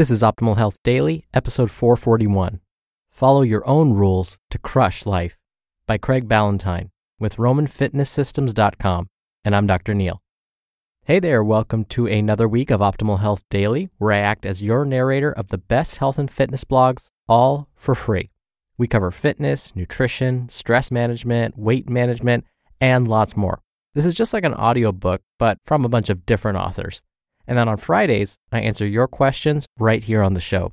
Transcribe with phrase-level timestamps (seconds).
[0.00, 2.60] This is Optimal Health Daily, episode 441.
[3.10, 5.36] Follow Your Own Rules to Crush Life
[5.86, 9.10] by Craig Ballantyne with RomanFitnessSystems.com.
[9.44, 9.92] And I'm Dr.
[9.92, 10.22] Neil.
[11.04, 14.86] Hey there, welcome to another week of Optimal Health Daily, where I act as your
[14.86, 18.30] narrator of the best health and fitness blogs, all for free.
[18.78, 22.46] We cover fitness, nutrition, stress management, weight management,
[22.80, 23.60] and lots more.
[23.94, 27.02] This is just like an audiobook, but from a bunch of different authors.
[27.50, 30.72] And then on Fridays, I answer your questions right here on the show.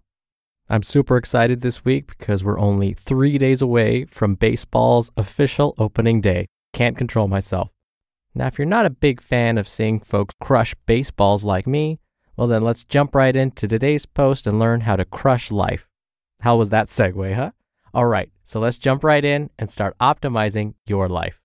[0.70, 6.22] I'm super excited this week because we're only three days away from baseball's official opening
[6.22, 6.46] day.
[6.74, 7.72] Can't control myself.
[8.36, 11.98] Now, if you're not a big fan of seeing folks crush baseballs like me,
[12.36, 15.90] well, then let's jump right into today's post and learn how to crush life.
[16.42, 17.54] How was that segue, huh?
[17.92, 21.42] All right, so let's jump right in and start optimizing your life.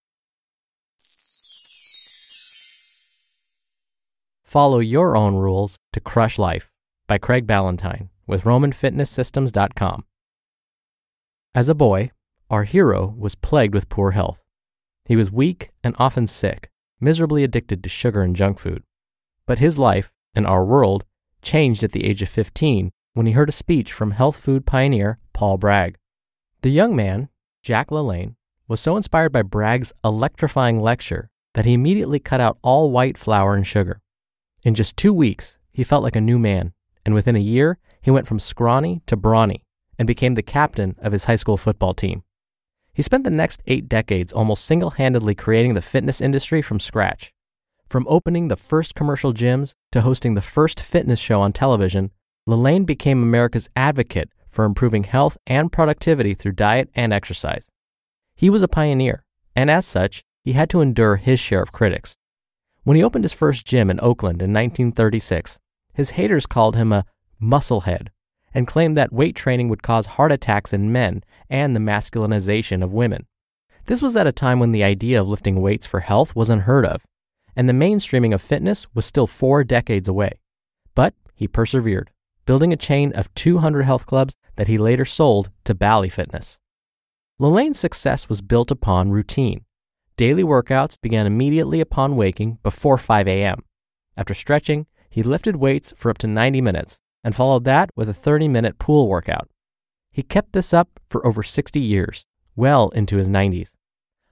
[4.53, 6.71] Follow Your Own Rules to Crush Life
[7.07, 10.05] by Craig Ballantyne with RomanFitnessSystems.com.
[11.55, 12.11] As a boy,
[12.51, 14.45] our hero was plagued with poor health.
[15.07, 16.69] He was weak and often sick,
[17.01, 18.83] miserably addicted to sugar and junk food.
[19.47, 21.07] But his life and our world
[21.41, 25.19] changed at the age of 15 when he heard a speech from health food pioneer
[25.33, 25.97] Paul Bragg.
[26.61, 27.31] The young man,
[27.63, 28.35] Jack LaLanne,
[28.69, 33.55] was so inspired by Bragg's electrifying lecture that he immediately cut out all white flour
[33.55, 34.02] and sugar.
[34.63, 36.73] In just two weeks, he felt like a new man,
[37.05, 39.65] and within a year, he went from scrawny to brawny
[39.99, 42.23] and became the captain of his high school football team.
[42.95, 47.33] He spent the next eight decades almost single handedly creating the fitness industry from scratch.
[47.89, 52.11] From opening the first commercial gyms to hosting the first fitness show on television,
[52.49, 57.69] LaLanne became America's advocate for improving health and productivity through diet and exercise.
[58.37, 59.25] He was a pioneer,
[59.57, 62.15] and as such, he had to endure his share of critics.
[62.85, 65.59] When he opened his first gym in Oakland in 1936,
[65.95, 67.05] his haters called him a
[67.41, 68.09] musclehead
[68.53, 72.93] and claimed that weight training would cause heart attacks in men and the masculinization of
[72.93, 73.27] women.
[73.87, 76.85] This was at a time when the idea of lifting weights for health was unheard
[76.85, 77.03] of,
[77.55, 80.33] and the mainstreaming of fitness was still four decades away.
[80.95, 82.11] But he persevered,
[82.47, 86.59] building a chain of 200 health clubs that he later sold to Bally Fitness.
[87.39, 89.65] LaLanne's success was built upon routine,
[90.17, 93.65] Daily workouts began immediately upon waking before 5 a.m.
[94.17, 98.15] After stretching, he lifted weights for up to 90 minutes and followed that with a
[98.15, 99.49] 30 minute pool workout.
[100.11, 103.73] He kept this up for over 60 years, well into his 90s.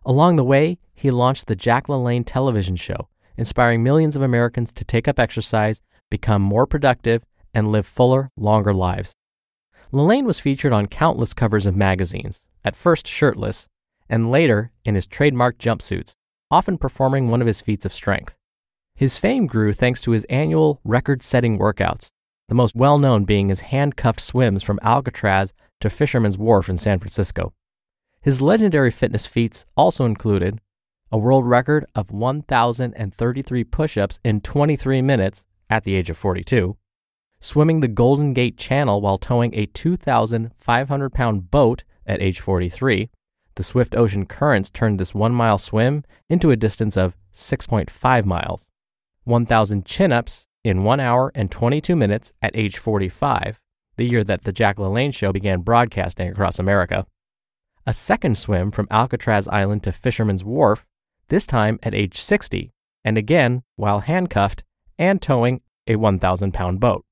[0.04, 4.84] Along the way, he launched the Jack LaLanne television show, inspiring millions of Americans to
[4.84, 5.80] take up exercise,
[6.10, 7.24] become more productive,
[7.54, 9.14] and live fuller, longer lives.
[9.92, 13.66] LaLanne was featured on countless covers of magazines, at first shirtless,
[14.10, 16.14] and later in his trademark jumpsuits,
[16.50, 18.36] often performing one of his feats of strength.
[18.94, 22.10] His fame grew thanks to his annual record setting workouts,
[22.48, 26.98] the most well known being his handcuffed swims from Alcatraz to Fisherman's Wharf in San
[26.98, 27.54] Francisco.
[28.20, 30.60] His legendary fitness feats also included
[31.12, 36.76] a world record of 1,033 push ups in 23 minutes at the age of 42,
[37.40, 43.08] swimming the Golden Gate Channel while towing a 2,500 pound boat at age 43,
[43.60, 48.70] the swift ocean currents turned this one mile swim into a distance of 6.5 miles.
[49.24, 53.60] 1,000 chin ups in 1 hour and 22 minutes at age 45,
[53.98, 57.04] the year that the Jack LaLanne show began broadcasting across America.
[57.86, 60.86] A second swim from Alcatraz Island to Fisherman's Wharf,
[61.28, 62.72] this time at age 60,
[63.04, 64.64] and again while handcuffed
[64.98, 67.04] and towing a 1,000 pound boat.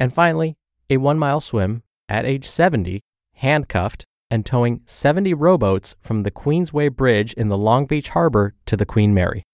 [0.00, 0.56] And finally,
[0.88, 3.02] a one mile swim at age 70,
[3.34, 8.76] handcuffed and towing 70 rowboats from the Queensway Bridge in the Long Beach Harbor to
[8.76, 9.44] the Queen Mary.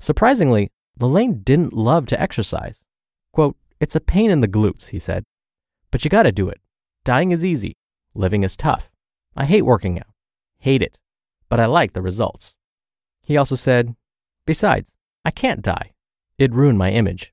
[0.00, 2.82] Surprisingly, LaLanne didn't love to exercise.
[3.32, 5.24] Quote, It's a pain in the glutes, he said.
[5.90, 6.60] But you gotta do it.
[7.04, 7.76] Dying is easy.
[8.14, 8.90] Living is tough.
[9.36, 10.12] I hate working out.
[10.58, 10.98] Hate it.
[11.48, 12.54] But I like the results.
[13.22, 13.94] He also said,
[14.46, 14.92] Besides,
[15.24, 15.92] I can't die.
[16.38, 17.32] It'd ruin my image.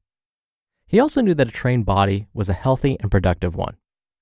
[0.87, 3.77] He also knew that a trained body was a healthy and productive one.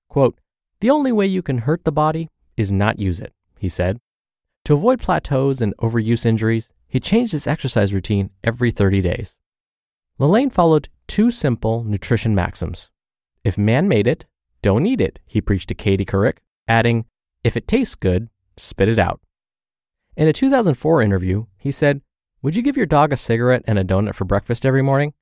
[0.08, 0.38] Quote,
[0.80, 2.28] The only way you can hurt the body
[2.60, 3.98] is not use it, he said.
[4.66, 9.36] To avoid plateaus and overuse injuries, he changed his exercise routine every 30 days.
[10.18, 12.90] LaLanne followed two simple nutrition maxims.
[13.42, 14.26] If man made it,
[14.62, 17.06] don't eat it, he preached to Katie Couric, adding,
[17.42, 19.20] if it tastes good, spit it out.
[20.16, 22.02] In a 2004 interview, he said,
[22.42, 25.14] Would you give your dog a cigarette and a donut for breakfast every morning?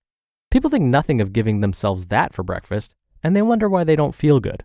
[0.51, 4.15] People think nothing of giving themselves that for breakfast, and they wonder why they don't
[4.15, 4.65] feel good.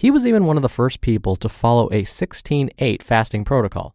[0.00, 3.94] He was even one of the first people to follow a 16 8 fasting protocol.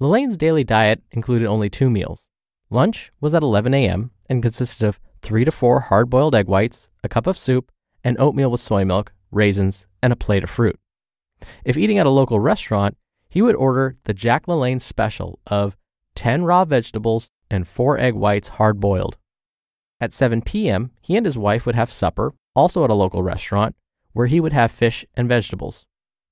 [0.00, 2.26] LaLanne's daily diet included only two meals.
[2.68, 4.10] Lunch was at 11 a.m.
[4.28, 7.70] and consisted of three to four hard boiled egg whites, a cup of soup,
[8.02, 10.80] and oatmeal with soy milk, raisins, and a plate of fruit.
[11.64, 12.96] If eating at a local restaurant,
[13.28, 15.76] he would order the Jack LaLanne special of
[16.16, 19.16] 10 raw vegetables and 4 egg whites hard boiled.
[20.00, 23.76] At 7 p.m., he and his wife would have supper, also at a local restaurant,
[24.16, 25.84] where he would have fish and vegetables.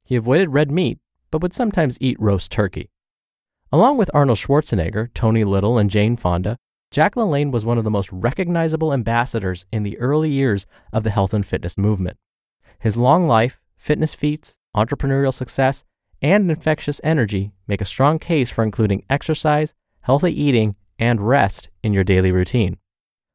[0.06, 1.00] He avoided red meat,
[1.30, 2.88] but would sometimes eat roast turkey.
[3.70, 6.56] Along with Arnold Schwarzenegger, Tony Little, and Jane Fonda,
[6.90, 10.64] Jack LaLanne was one of the most recognizable ambassadors in the early years
[10.94, 12.16] of the health and fitness movement.
[12.78, 15.84] His long life, fitness feats, entrepreneurial success,
[16.22, 21.92] and infectious energy make a strong case for including exercise, healthy eating, and rest in
[21.92, 22.78] your daily routine.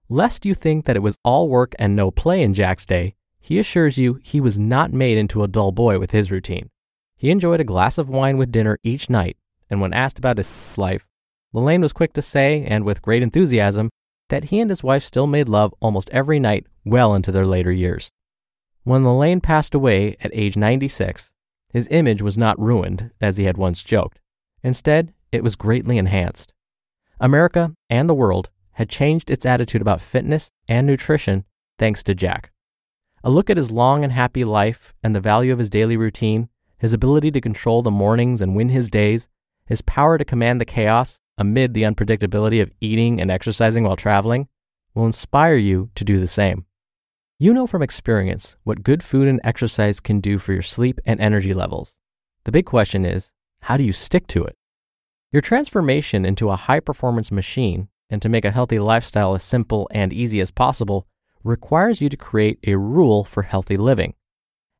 [0.09, 3.59] Lest you think that it was all work and no play in Jack's day, he
[3.59, 6.69] assures you he was not made into a dull boy with his routine.
[7.17, 9.37] He enjoyed a glass of wine with dinner each night,
[9.69, 10.47] and when asked about his
[10.77, 11.05] life,
[11.53, 13.89] LaLanne was quick to say, and with great enthusiasm,
[14.29, 17.71] that he and his wife still made love almost every night well into their later
[17.71, 18.11] years.
[18.83, 21.31] When LaLanne passed away at age 96,
[21.71, 24.19] his image was not ruined, as he had once joked.
[24.63, 26.53] Instead, it was greatly enhanced.
[27.19, 31.43] America and the world had changed its attitude about fitness and nutrition
[31.77, 32.51] thanks to Jack.
[33.23, 36.49] A look at his long and happy life and the value of his daily routine,
[36.77, 39.27] his ability to control the mornings and win his days,
[39.65, 44.47] his power to command the chaos amid the unpredictability of eating and exercising while traveling,
[44.93, 46.65] will inspire you to do the same.
[47.37, 51.19] You know from experience what good food and exercise can do for your sleep and
[51.19, 51.95] energy levels.
[52.45, 53.31] The big question is
[53.61, 54.55] how do you stick to it?
[55.31, 59.87] Your transformation into a high performance machine and to make a healthy lifestyle as simple
[59.91, 61.05] and easy as possible
[61.43, 64.13] requires you to create a rule for healthy living.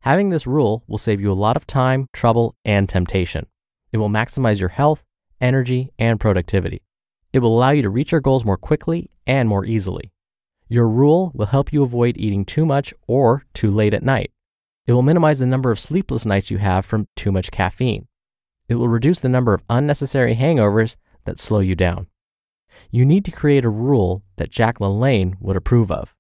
[0.02, 3.48] Having this rule will save you a lot of time, trouble, and temptation.
[3.92, 5.04] It will maximize your health,
[5.42, 6.82] energy, and productivity.
[7.34, 10.12] It will allow you to reach your goals more quickly and more easily.
[10.68, 14.32] Your rule will help you avoid eating too much or too late at night.
[14.86, 18.08] It will minimize the number of sleepless nights you have from too much caffeine.
[18.68, 20.96] It will reduce the number of unnecessary hangovers
[21.26, 22.08] that slow you down
[22.92, 26.16] you need to create a rule that Jack LaLanne would approve of.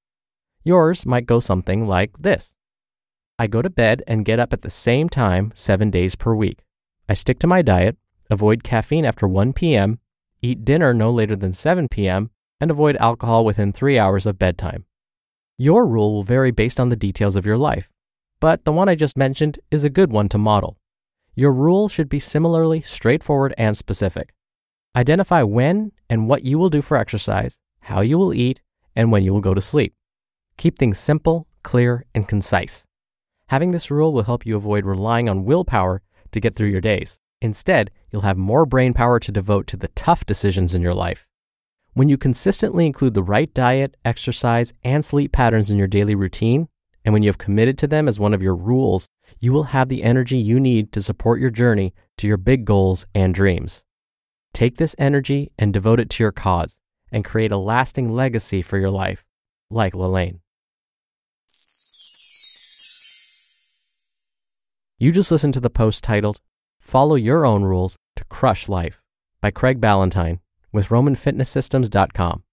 [0.64, 2.54] Yours might go something like this
[3.38, 6.66] I go to bed and get up at the same time seven days per week.
[7.08, 7.98] I stick to my diet,
[8.30, 10.00] avoid caffeine after 1 p.m.,
[10.42, 14.84] eat dinner no later than 7 p.m., and avoid alcohol within three hours of bedtime.
[15.58, 17.90] Your rule will vary based on the details of your life,
[18.42, 20.78] but the one I just mentioned is a good one to model.
[21.34, 24.34] Your rule should be similarly straightforward and specific.
[24.96, 28.62] Identify when and what you will do for exercise, how you will eat,
[28.98, 29.94] and when you will go to sleep.
[30.60, 32.84] Keep things simple, clear, and concise.
[33.48, 36.02] Having this rule will help you avoid relying on willpower
[36.34, 37.18] to get through your days.
[37.42, 41.26] Instead, you'll have more brain power to devote to the tough decisions in your life.
[41.94, 46.68] When you consistently include the right diet, exercise, and sleep patterns in your daily routine,
[47.06, 49.08] and when you have committed to them as one of your rules,
[49.40, 53.06] you will have the energy you need to support your journey to your big goals
[53.16, 53.82] and dreams.
[54.54, 56.80] Take this energy and devote it to your cause
[57.14, 59.24] and create a lasting legacy for your life,
[59.72, 60.42] like LaLanne.
[65.01, 66.42] You just listened to the post titled
[66.78, 69.01] Follow Your Own Rules to Crush Life
[69.40, 70.42] by Craig Ballantyne
[70.74, 72.44] with RomanFitnessSystems.com.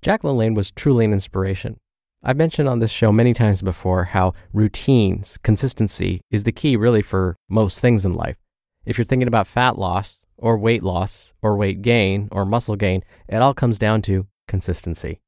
[0.00, 1.76] Jack LaLanne was truly an inspiration.
[2.22, 7.02] I've mentioned on this show many times before how routines, consistency is the key really
[7.02, 8.38] for most things in life.
[8.86, 13.04] If you're thinking about fat loss, or weight loss or weight gain or muscle gain,
[13.28, 15.20] it all comes down to consistency.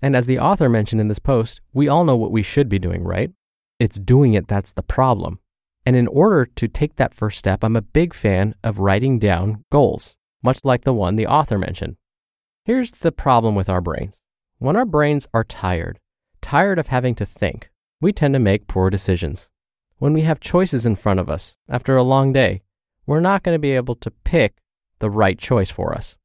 [0.00, 2.80] And as the author mentioned in this post, we all know what we should be
[2.80, 3.30] doing, right?
[3.78, 5.38] It's doing it that's the problem.
[5.84, 9.64] And in order to take that first step, I'm a big fan of writing down
[9.70, 11.96] goals, much like the one the author mentioned.
[12.64, 14.22] Here's the problem with our brains.
[14.58, 15.98] When our brains are tired,
[16.40, 17.70] tired of having to think,
[18.00, 19.48] we tend to make poor decisions.
[19.98, 22.62] When we have choices in front of us after a long day,
[23.06, 24.58] we're not going to be able to pick
[25.00, 26.16] the right choice for us.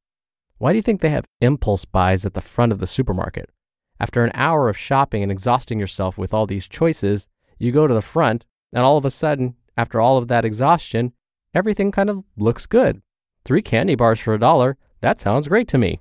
[0.58, 3.50] Why do you think they have impulse buys at the front of the supermarket?
[4.00, 7.26] After an hour of shopping and exhausting yourself with all these choices,
[7.58, 11.12] you go to the front, and all of a sudden, after all of that exhaustion,
[11.54, 13.02] everything kind of looks good.
[13.44, 16.00] Three candy bars for a dollar, that sounds great to me.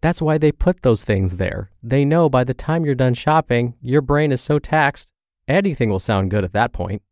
[0.00, 1.70] That's why they put those things there.
[1.82, 5.08] They know by the time you're done shopping, your brain is so taxed,
[5.48, 7.02] anything will sound good at that point.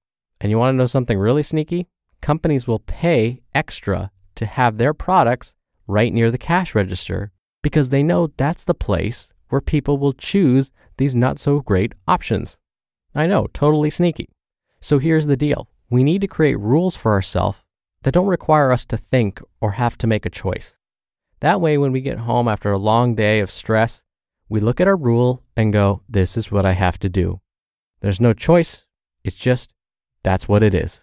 [0.40, 1.87] And you want to know something really sneaky?
[2.22, 5.54] companies will pay extra to have their products
[5.87, 10.72] right near the cash register because they know that's the place where people will choose
[10.96, 12.56] these not so great options.
[13.14, 14.30] I know, totally sneaky.
[14.83, 17.62] So here's the deal we need to create rules for ourselves
[18.03, 20.77] that don't require us to think or have to make a choice.
[21.41, 24.03] That way, when we get home after a long day of stress,
[24.49, 27.41] we look at our rule and go, This is what I have to do.
[28.01, 28.87] There's no choice.
[29.23, 29.73] It's just
[30.25, 31.03] that's what it is.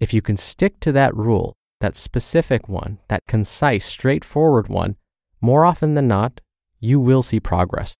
[0.00, 4.96] If you can stick to that rule, that specific one, that concise, straightforward one,
[5.40, 6.40] more often than not,
[6.78, 7.94] you will see progress.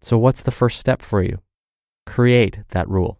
[0.00, 1.40] So, what's the first step for you?
[2.06, 3.19] Create that rule.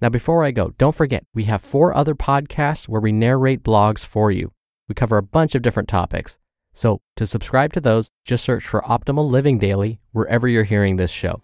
[0.00, 4.04] Now, before I go, don't forget we have four other podcasts where we narrate blogs
[4.04, 4.52] for you.
[4.88, 6.38] We cover a bunch of different topics.
[6.72, 11.10] So, to subscribe to those, just search for Optimal Living Daily wherever you're hearing this
[11.10, 11.42] show.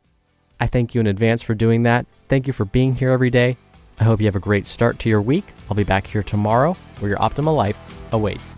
[0.60, 2.06] I thank you in advance for doing that.
[2.28, 3.56] Thank you for being here every day.
[3.98, 5.46] I hope you have a great start to your week.
[5.68, 7.78] I'll be back here tomorrow where your optimal life
[8.12, 8.54] awaits.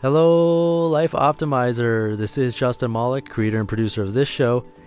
[0.00, 2.16] Hello, Life Optimizer.
[2.16, 4.64] This is Justin Malik, creator and producer of this show